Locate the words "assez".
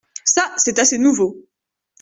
0.79-0.97